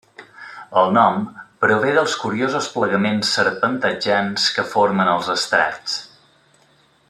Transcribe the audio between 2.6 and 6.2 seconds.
plegaments serpentejants que formen els estrats.